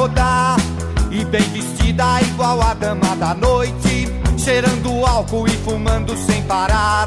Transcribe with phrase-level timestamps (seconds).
[0.00, 0.56] Rodar.
[1.10, 4.08] E bem vestida igual a dama da noite
[4.38, 7.06] Cheirando álcool e fumando sem parar.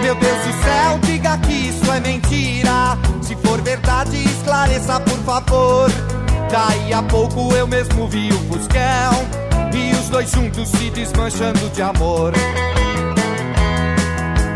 [0.00, 2.96] Meu Deus do céu, diga que isso é mentira.
[3.20, 5.90] Se for verdade, esclareça por favor.
[6.50, 9.26] Daí a pouco eu mesmo vi o fuscão
[9.74, 12.32] E os dois juntos se desmanchando de amor.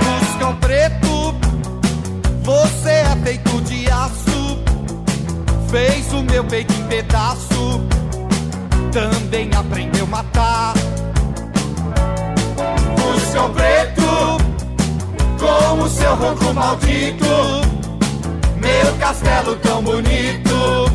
[0.01, 1.17] Fuscão preto
[2.43, 4.36] você é feito de aço,
[5.69, 7.81] fez o meu peito em pedaço,
[8.93, 10.75] também aprendeu a matar.
[12.97, 14.39] Fuscão preto,
[15.39, 17.27] com o seu ronco maldito,
[18.57, 20.91] meu castelo tão bonito,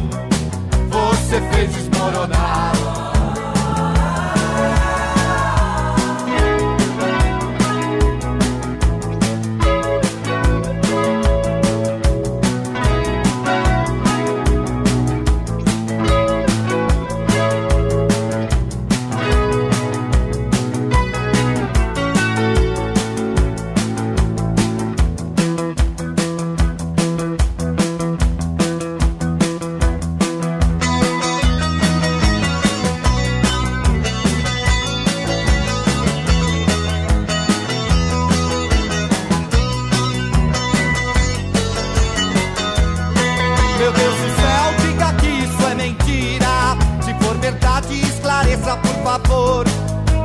[0.89, 2.70] você fez desmoronar.
[49.19, 49.65] Favor.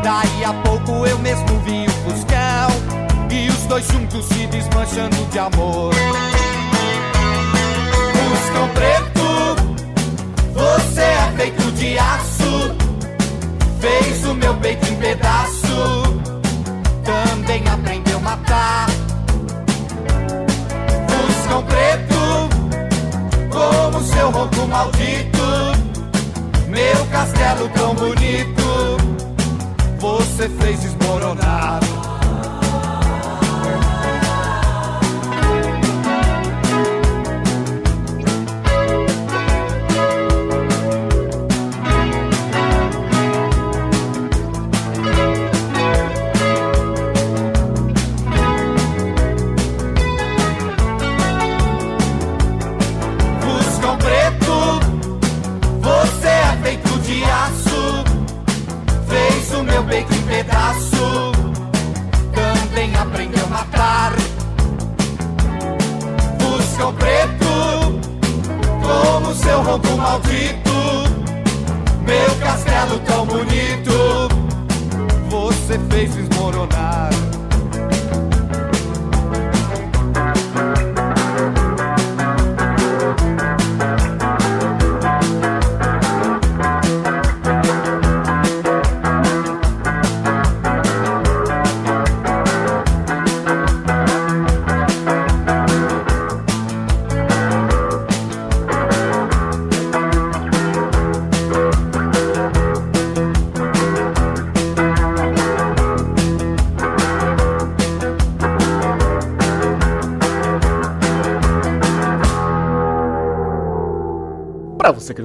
[0.02, 2.68] Daí a pouco eu mesmo vi o Fuscão
[3.30, 5.92] e os dois juntos se desmanchando de amor.
[8.12, 9.56] Fuscão preto,
[10.54, 12.76] você é feito de aço.
[13.80, 16.20] Fez o meu peito em pedaço,
[17.04, 18.86] também aprendeu a matar.
[21.08, 22.48] Fuscão preto
[23.50, 25.26] como seu ronco maldito.
[26.68, 28.55] Meu castelo tão bonito,
[30.36, 31.95] você fez desmoronar.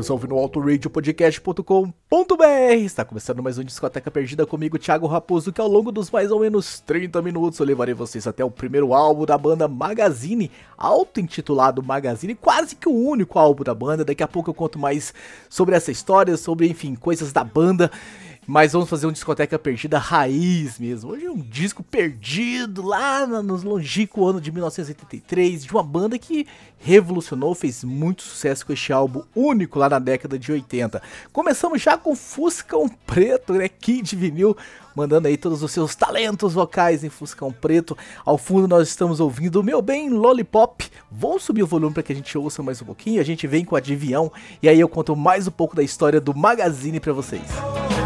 [0.10, 5.92] Ouve no autoradiopodcast.com.br, está começando mais um Discoteca Perdida comigo, Thiago Raposo, que ao longo
[5.92, 9.68] dos mais ou menos 30 minutos eu levarei vocês até o primeiro álbum da banda
[9.68, 14.04] Magazine, auto-intitulado Magazine, quase que o único álbum da banda.
[14.04, 15.14] Daqui a pouco eu conto mais
[15.50, 17.92] sobre essa história, sobre, enfim, coisas da banda.
[18.48, 21.12] Mas vamos fazer um discoteca perdida raiz mesmo.
[21.12, 26.48] Hoje é um disco perdido lá nos longínquo ano de 1983 de uma banda que
[26.80, 31.02] revolucionou, fez muito sucesso com este álbum único lá na década de 80.
[31.32, 33.70] Começamos já com Fuscão Preto, né?
[33.70, 34.58] Kid Vinil,
[34.96, 37.98] mandando aí todos os seus talentos vocais em Fuscão Preto.
[38.26, 40.90] Ao fundo nós estamos ouvindo o Meu Bem Lollipop.
[41.12, 43.22] Vou subir o volume para que a gente ouça mais um pouquinho.
[43.22, 46.20] A gente vem com a Divião e aí eu conto mais um pouco da história
[46.20, 47.44] do Magazine para vocês.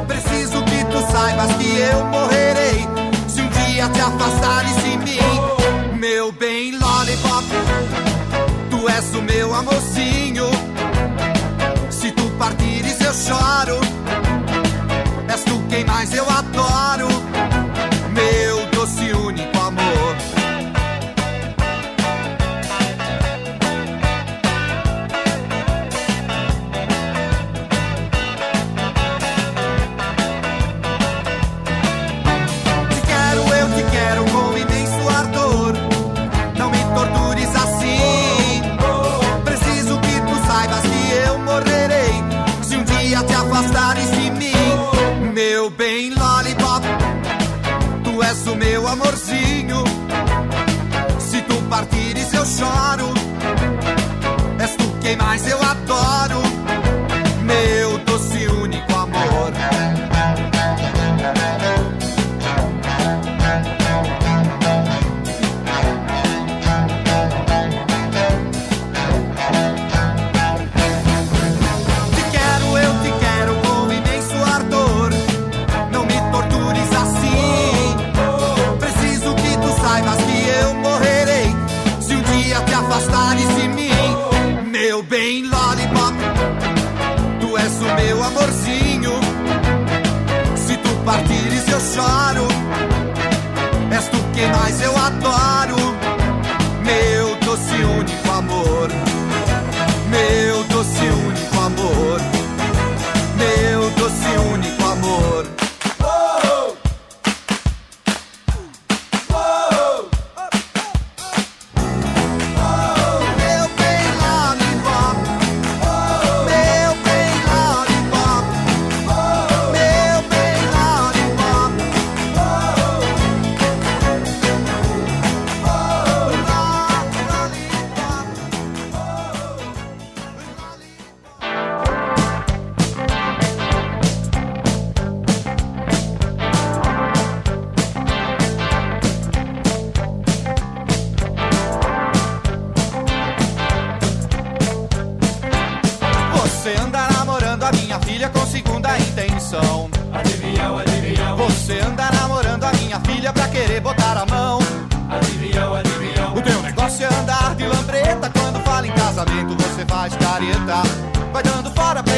[0.07, 2.79] Preciso que tu saibas que eu morrerei
[3.27, 5.99] se um dia te afastares de mim.
[5.99, 7.45] Meu bem Lollipop,
[8.69, 10.45] tu és o meu amorzinho.
[11.89, 13.79] Se tu partires eu choro.
[15.27, 16.24] És tu quem mais eu
[44.11, 45.33] de mim.
[45.33, 46.85] Meu bem, Lollipop,
[48.03, 49.83] tu és o meu amorzinho.
[51.19, 53.13] Se tu partires, eu choro.
[54.59, 56.44] És tu quem mais eu adoro.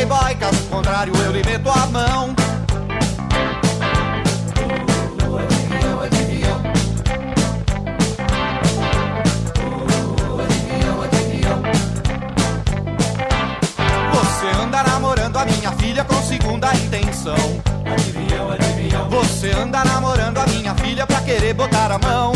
[0.07, 0.36] Playboy.
[0.36, 2.36] Caso contrário, eu lhe meto a mão.
[14.13, 17.36] Você anda namorando a minha filha com segunda intenção.
[17.86, 19.09] Adivinhão, adivinhão.
[19.09, 22.33] Você anda namorando a minha filha pra querer botar a mão.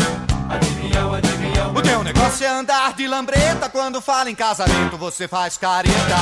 [2.40, 3.68] É andar de lambreta.
[3.68, 6.16] Quando fala em casamento, você faz careta.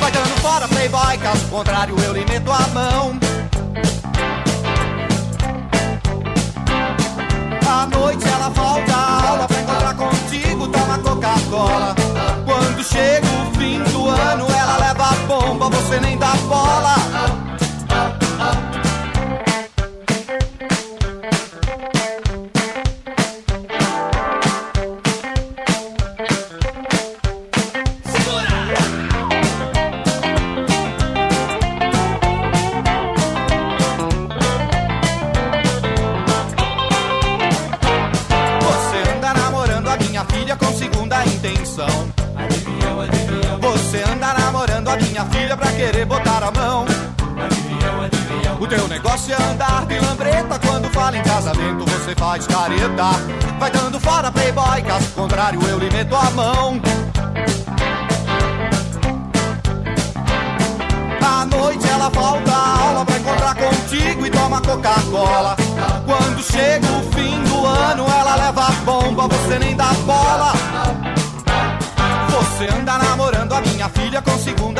[0.00, 1.16] Vai dando fora, playboy.
[1.18, 3.18] Caso contrário, eu lhe meto a mão.
[7.68, 11.94] À noite ela volta à aula pra encontrar contigo, toma Coca-Cola.
[12.44, 17.39] Quando chega o fim do ano, ela leva a bomba, você nem dá bola.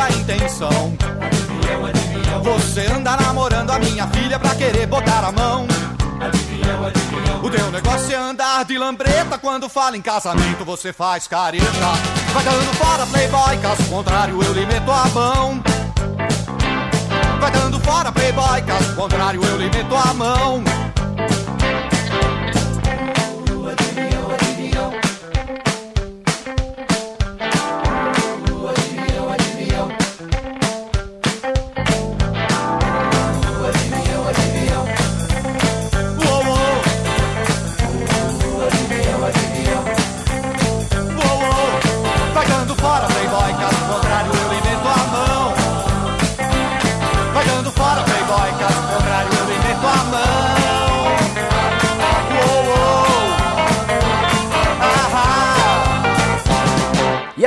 [0.01, 0.97] Segunda intenção.
[2.43, 5.67] Você anda namorando a minha filha pra querer botar a mão.
[7.43, 9.37] O teu negócio é andar de lambreta.
[9.39, 11.67] Quando fala em casamento, você faz careta.
[12.33, 13.59] Vai dando fora, playboy.
[13.59, 15.63] Caso contrário, eu lhe meto a mão.
[17.41, 18.63] Vai dando fora, playboy.
[18.63, 20.65] Caso contrário, eu lhe meto a mão.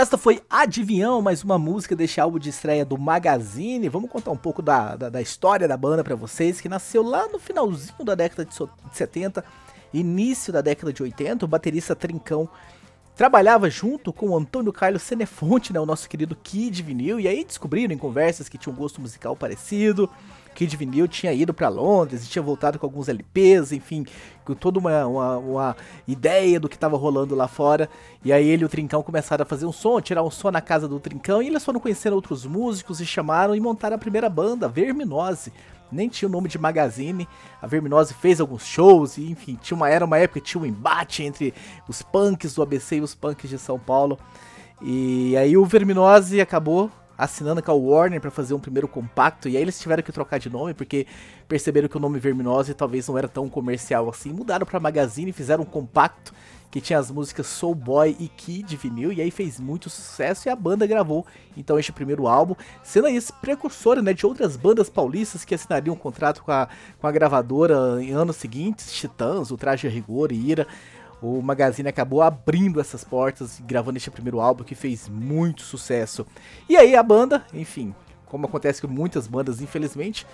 [0.03, 3.87] Esta foi Adivinhão, mais uma música deste álbum de estreia do Magazine.
[3.87, 7.29] Vamos contar um pouco da, da, da história da banda pra vocês, que nasceu lá
[7.29, 9.43] no finalzinho da década de so- de 70,
[9.93, 11.45] início da década de 80.
[11.45, 12.49] O baterista Trincão
[13.15, 17.45] trabalhava junto com o Antônio Carlos Senefonte, né, o nosso querido Kid Vinil, e aí
[17.45, 20.09] descobriram em conversas que tinha um gosto musical parecido.
[20.53, 24.05] Kid Vinil tinha ido para Londres e tinha voltado com alguns LPs, enfim,
[24.59, 25.75] toda uma, uma, uma
[26.07, 27.89] ideia do que estava rolando lá fora.
[28.23, 30.61] E aí ele e o Trincão começaram a fazer um som, tirar um som na
[30.61, 34.29] casa do Trincão, e eles foram conhecendo outros músicos e chamaram e montaram a primeira
[34.29, 35.51] banda, Verminose
[35.93, 37.27] nem tinha o nome de Magazine.
[37.61, 40.65] A Verminose fez alguns shows e, enfim, tinha uma, era uma época que tinha um
[40.65, 41.53] embate entre
[41.87, 44.17] os punks do ABC e os punks de São Paulo.
[44.81, 46.91] E aí o Verminose acabou
[47.23, 50.39] assinando com a Warner para fazer um primeiro compacto e aí eles tiveram que trocar
[50.39, 51.07] de nome porque
[51.47, 54.31] perceberam que o nome Verminose talvez não era tão comercial assim.
[54.31, 56.33] Mudaram para Magazine, fizeram um compacto
[56.73, 60.49] que tinha as músicas Soul Boy e Kid vinil, e aí fez muito sucesso e
[60.49, 61.23] a banda gravou
[61.55, 65.97] então este primeiro álbum, sendo aí precursor né, de outras bandas paulistas que assinariam um
[65.97, 66.67] contrato com a,
[66.99, 70.67] com a gravadora em anos seguintes, Titãs, o Traje a Rigor e Ira.
[71.23, 76.27] O Magazine acabou abrindo essas portas gravando este primeiro álbum que fez muito sucesso.
[76.67, 80.27] E aí a banda, enfim, como acontece com muitas bandas, infelizmente,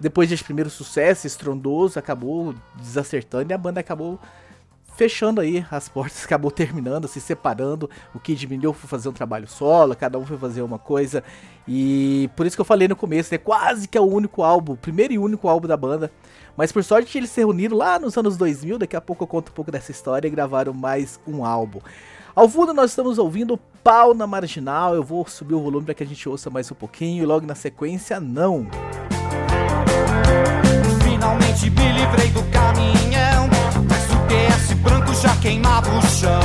[0.00, 4.18] depois desse primeiro sucesso estrondoso, acabou desacertando e a banda acabou
[4.94, 7.88] fechando aí as portas, acabou terminando, se separando.
[8.14, 11.22] O Kid Minho foi fazer um trabalho solo, cada um foi fazer uma coisa.
[11.66, 13.38] E por isso que eu falei no começo, né?
[13.38, 16.10] Quase que é o único álbum, o primeiro e único álbum da banda.
[16.56, 19.50] Mas por sorte eles se reuniram lá nos anos 2000, daqui a pouco eu conto
[19.50, 21.80] um pouco dessa história e gravaram mais um álbum.
[22.34, 26.02] Ao fundo nós estamos ouvindo Pau na Marginal, eu vou subir o volume para que
[26.02, 28.66] a gente ouça mais um pouquinho e logo na sequência não.
[31.02, 33.11] Finalmente me livrei do já
[35.42, 36.40] queimava o chão.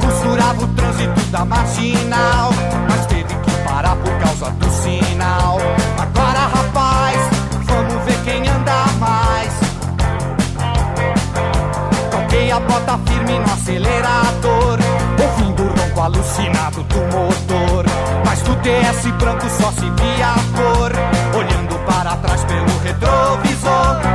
[0.00, 2.50] Costurava o trânsito da marginal.
[2.88, 5.58] Mas teve que parar por causa do sinal.
[5.98, 7.18] Agora, rapaz,
[7.64, 9.52] vamos ver quem anda mais.
[12.10, 14.78] Toquei a bota firme no acelerador.
[15.22, 17.84] Ouvindo o ronco alucinado do motor.
[18.24, 20.92] Mas do TS branco só se via a cor.
[21.38, 24.13] Olhando para trás pelo retrovisor.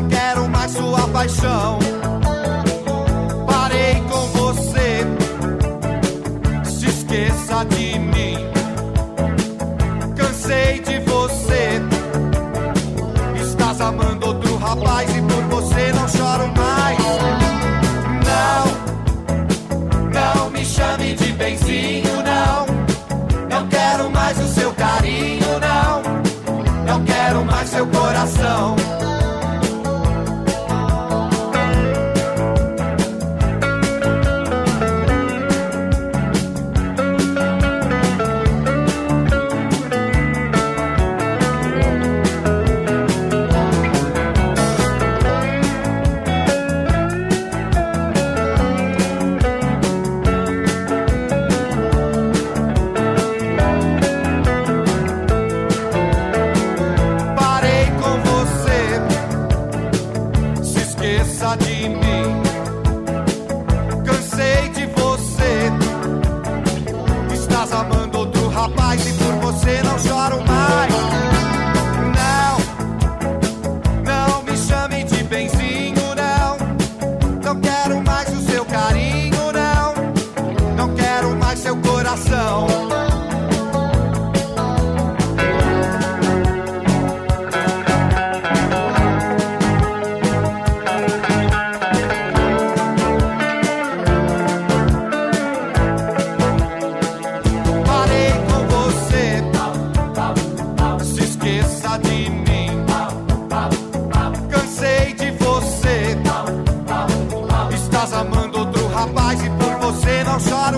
[0.00, 1.78] não quero mais sua paixão.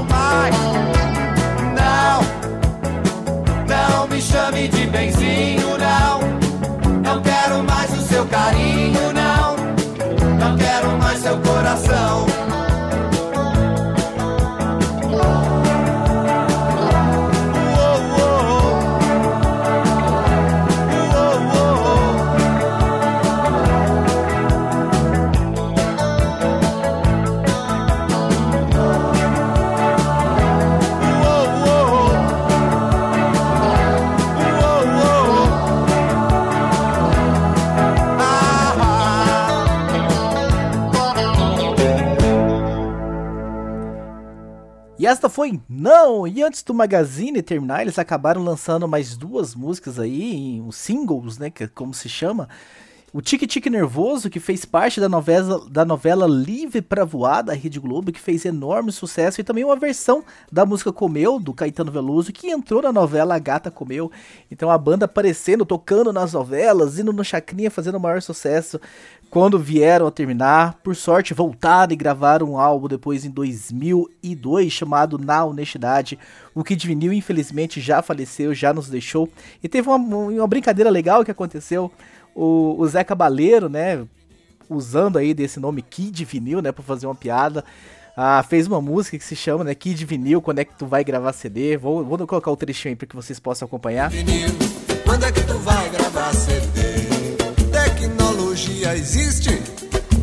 [0.09, 1.00] know.
[45.31, 45.61] Foi?
[45.69, 46.27] Não!
[46.27, 51.49] E antes do Magazine terminar, eles acabaram lançando mais duas músicas aí, os singles, né,
[51.49, 52.49] que é como se chama.
[53.12, 57.52] O Tique Tique Nervoso, que fez parte da novela, da novela Livre pra Voar, da
[57.52, 61.90] Rede Globo, que fez enorme sucesso, e também uma versão da música Comeu, do Caetano
[61.90, 64.12] Veloso, que entrou na novela A Gata Comeu.
[64.49, 68.81] Então a banda aparecendo, tocando nas novelas, indo no Chacrinha, fazendo o maior sucesso.
[69.29, 75.19] Quando vieram a terminar, por sorte, voltaram e gravaram um álbum depois em 2002 chamado
[75.19, 76.17] Na Honestidade.
[76.55, 79.29] O Kid Vinil, infelizmente, já faleceu, já nos deixou.
[79.61, 81.91] E teve uma, uma brincadeira legal que aconteceu
[82.34, 84.04] o, o Zé Cabaleiro, né,
[84.69, 87.64] usando aí desse nome Kid Vinil, né, pra fazer uma piada,
[88.16, 91.02] ah, fez uma música que se chama, né, Kid Vinil, quando é que tu vai
[91.02, 94.10] gravar CD, vou, vou colocar o trechinho aí pra que vocês possam acompanhar.
[94.10, 94.49] Vinil,
[95.04, 96.80] quando é que tu vai gravar CD?
[97.71, 99.50] Tecnologia existe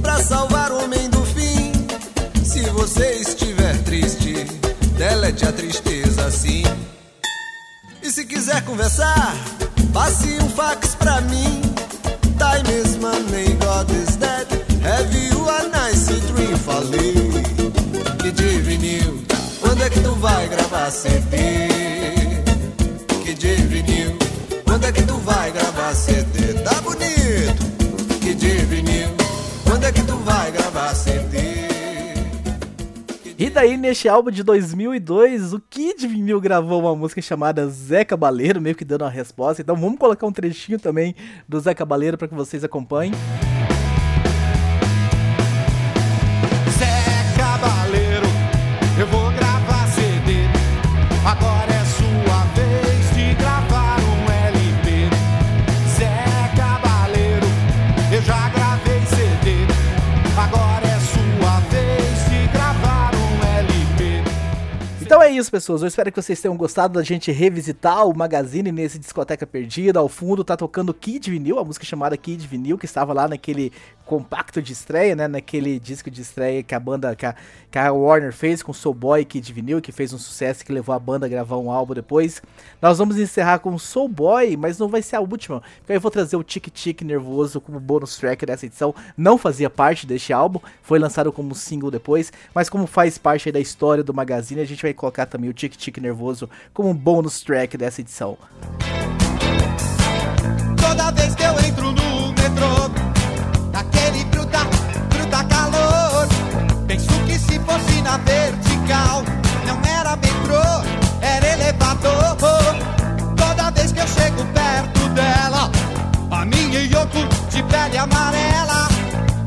[0.02, 1.72] pra salvar o homem do fim.
[2.44, 4.46] Se você estiver triste,
[4.98, 6.64] delete a tristeza assim.
[8.02, 9.36] E se quiser conversar,
[9.94, 11.57] passe um fax pra mim.
[12.48, 12.98] Time is
[13.60, 14.48] God is dead.
[14.82, 16.56] Have you a nice dream?
[16.56, 17.14] Falei
[18.20, 19.22] que vinil,
[19.60, 21.67] quando é que tu vai gravar CD?
[33.58, 38.76] Daí, neste álbum de 2002, o Kid Vinil gravou uma música chamada Zé Cabaleiro, meio
[38.76, 39.64] que dando a resposta.
[39.64, 41.16] Então vamos colocar um trechinho também
[41.50, 43.14] do Zé Cabaleiro para que vocês acompanhem.
[65.38, 65.82] Isso, pessoas.
[65.82, 70.00] Eu espero que vocês tenham gostado da gente revisitar o Magazine nesse Discoteca Perdida.
[70.00, 73.72] Ao fundo tá tocando Kid Vinil, a música chamada Kid Vinil, que estava lá naquele
[74.08, 75.28] compacto de estreia, né?
[75.28, 77.36] Naquele disco de estreia que a banda, que a,
[77.70, 80.96] que a Warner fez com Soul Boy Kid Vinil, que fez um sucesso que levou
[80.96, 82.42] a banda a gravar um álbum depois.
[82.82, 86.10] Nós vamos encerrar com Soul Boy, mas não vai ser a última, porque eu vou
[86.10, 88.96] trazer o Tic Tic Nervoso como bônus track dessa edição.
[89.18, 93.60] Não fazia parte deste álbum, foi lançado como single depois, mas como faz parte da
[93.60, 97.42] história do Magazine, a gente vai colocar também o Tic Tic Nervoso como um bônus
[97.42, 98.38] track dessa edição.
[100.80, 102.07] Toda vez que eu entro no
[108.26, 109.24] vertical,
[109.66, 110.64] não era metrô,
[111.22, 112.38] era elevador.
[113.36, 115.72] Toda vez que eu chego perto dela,
[116.32, 118.88] a minha Yoko de pele amarela,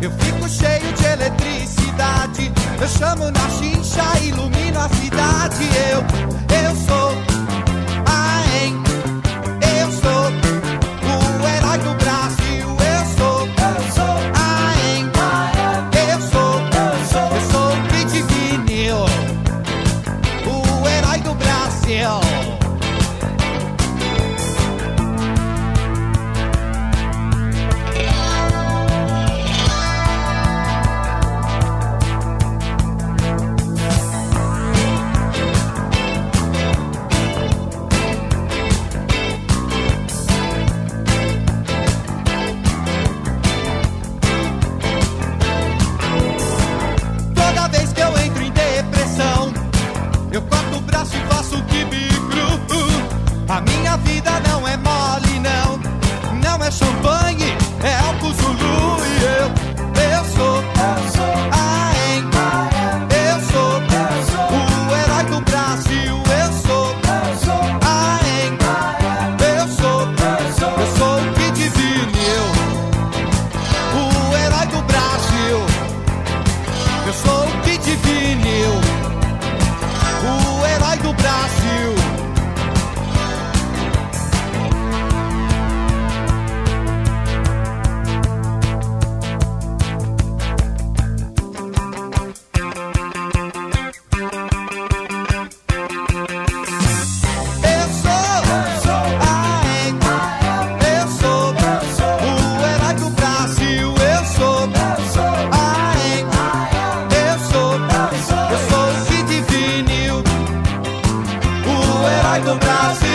[0.00, 2.52] eu fico cheio de eletricidade.
[2.80, 5.68] Eu chamo na chincha, ilumino a cidade.
[5.90, 6.00] Eu,
[6.64, 6.99] eu sou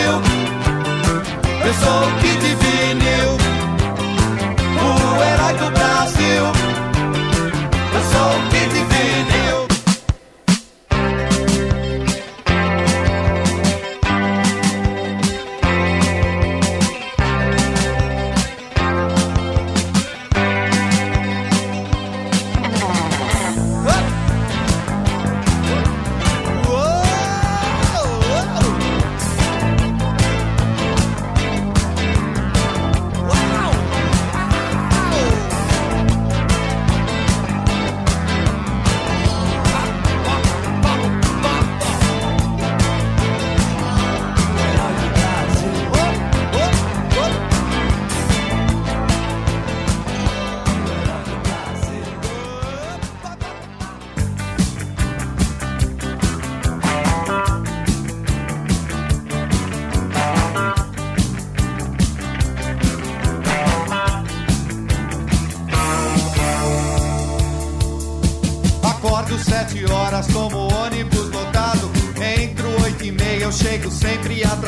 [0.05, 0.21] Brasil.
[1.65, 2.44] Eu sou o Kid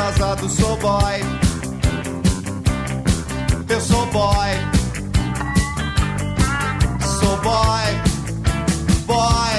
[0.07, 1.21] atrasado, sou boy.
[3.67, 4.49] Eu sou boy.
[7.19, 7.87] Sou boy.
[9.05, 9.53] Boy.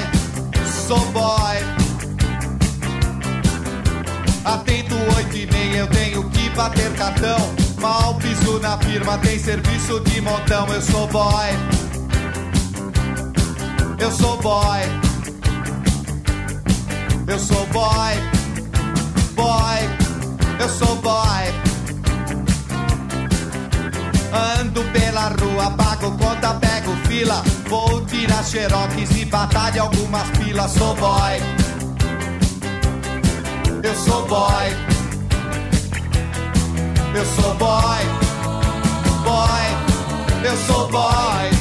[0.87, 1.57] Sou boy.
[4.45, 7.53] Atento oito e meia, eu tenho que bater cartão.
[7.79, 10.67] Mal piso na firma, tem serviço de montão.
[10.67, 11.49] Eu sou boy.
[13.99, 14.79] Eu sou boy.
[17.27, 17.59] Eu sou.
[17.69, 18.38] Boy.
[20.59, 21.45] Eu sou boy.
[24.59, 27.41] Ando pela rua, pago conta, pego fila.
[27.69, 30.71] Vou tirar xerox e batalha algumas pilas.
[30.71, 31.39] Sou boy.
[33.81, 34.67] Eu sou boy.
[37.15, 38.03] Eu sou boy.
[39.23, 40.43] Boy.
[40.43, 41.58] Eu sou boy.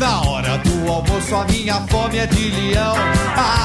[0.00, 2.94] Na hora do almoço a minha fome é de leão.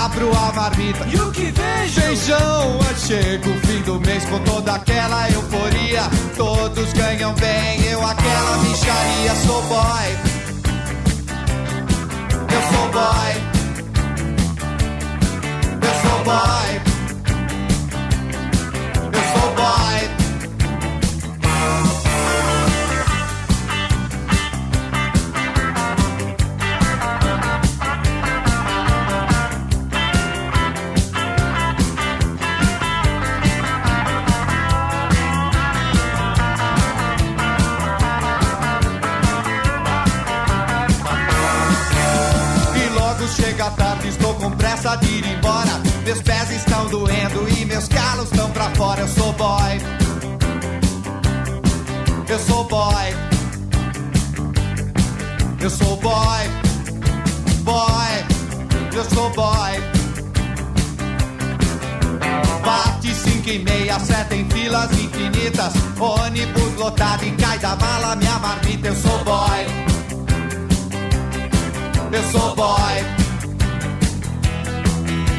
[0.03, 2.01] Abro a marmita E o que vejo?
[2.01, 6.01] Feijão, chega o fim do mês com toda aquela euforia.
[6.35, 9.33] Todos ganham bem, eu aquela micharia.
[9.45, 10.07] Sou boy.
[12.51, 13.31] Eu sou boy.
[15.81, 16.81] Eu sou boy.
[19.13, 20.14] Eu sou boy.
[46.25, 49.01] Pés estão doendo e meus calos estão pra fora.
[49.01, 49.77] Eu sou boy.
[52.27, 53.15] Eu sou boy.
[55.61, 56.43] Eu sou boy.
[57.61, 58.13] Boy.
[58.93, 59.73] Eu sou boy.
[62.65, 65.73] Bate cinco e meia, seta em filas infinitas.
[65.99, 68.87] Ônibus lotado e cai da mala minha marmita.
[68.87, 69.65] Eu sou boy.
[72.11, 73.14] Eu sou boy.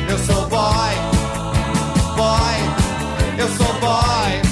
[0.09, 0.95] Eu sou boy.
[2.17, 2.57] Boy.
[3.39, 4.43] Eu sou boy.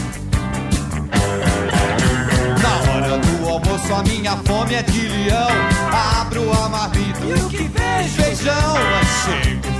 [2.63, 5.49] Na hora do almoço a minha fome é de leão.
[6.21, 7.25] Abro a marmita.
[7.25, 8.15] E o que vejo?
[8.17, 8.77] Feijão,
[9.25, 9.74] chega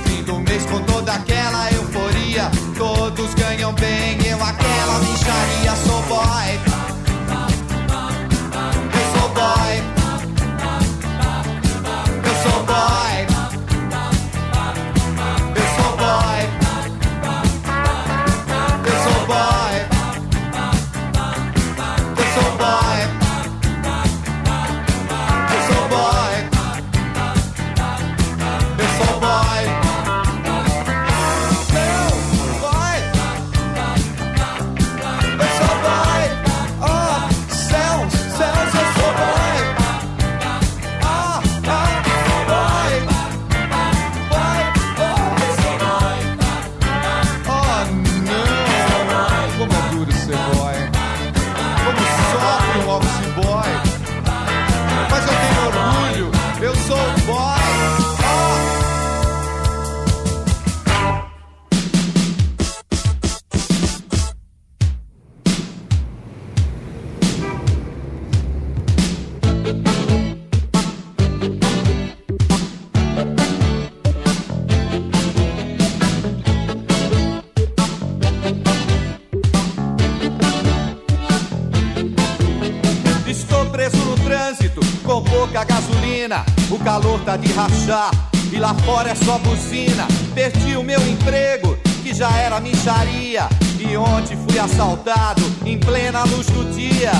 [87.25, 88.11] De rachar
[88.53, 90.07] e lá fora é só buzina.
[90.35, 93.49] Perdi o meu emprego, que já era micharia.
[93.79, 97.11] E ontem fui assaltado em plena luz do dia.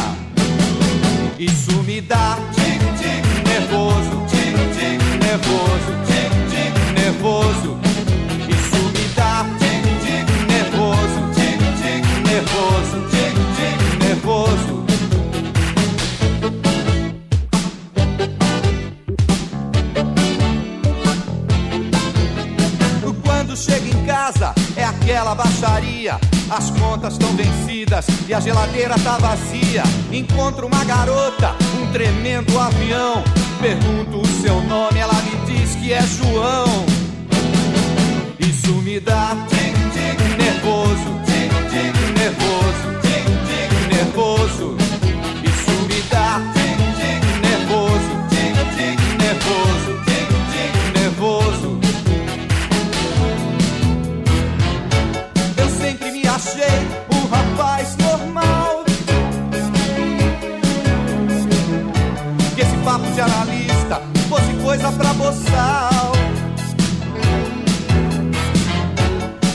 [1.39, 7.77] Isso me dá tic-tic nervoso, tic-tic nervoso, tic-tic nervoso.
[8.47, 13.14] Isso me dá tic-tic nervoso, tic-tic nervoso,
[25.35, 26.19] baixaria.
[26.49, 29.83] As contas estão vencidas e a geladeira tá vazia.
[30.11, 33.23] Encontro uma garota, um tremendo avião.
[33.59, 36.85] Pergunto o seu nome, ela me diz que é João.
[38.39, 39.35] Isso me dá
[40.37, 41.09] nervoso,
[42.17, 42.85] nervoso,
[43.89, 44.77] nervoso.
[45.43, 46.39] Isso me dá
[47.41, 48.15] nervoso,
[49.19, 49.94] nervoso.
[64.85, 66.11] Outra pra boçal.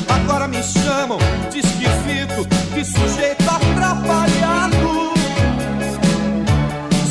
[0.09, 1.19] Agora me chamam
[1.51, 5.13] de esquisito, de sujeito atrapalhado.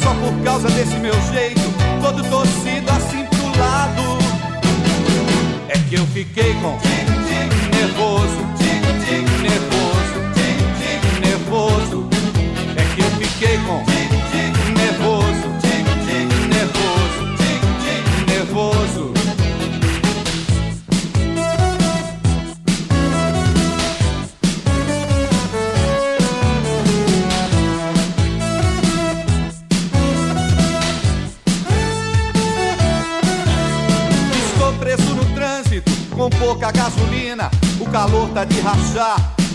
[0.02, 1.62] Só por causa desse meu jeito,
[2.02, 4.17] todo torcido assim pro lado.
[5.69, 6.78] É que eu fiquei com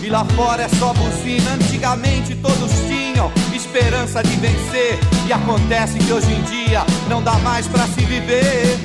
[0.01, 1.53] E lá fora é só buzina.
[1.53, 4.99] Antigamente todos tinham esperança de vencer.
[5.27, 8.77] E acontece que hoje em dia não dá mais pra se viver.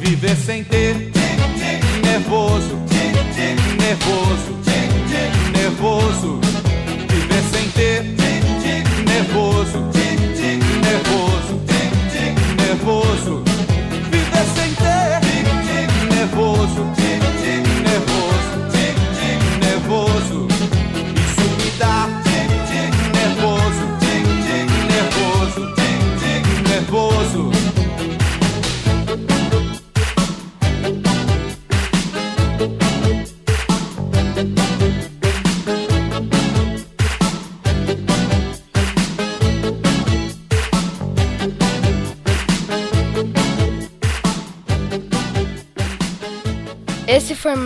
[0.00, 1.12] Viver sem ter
[2.02, 2.78] nervoso,
[3.78, 4.61] nervoso.